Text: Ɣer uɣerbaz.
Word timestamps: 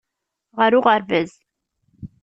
Ɣer 0.57 0.71
uɣerbaz. 0.77 1.31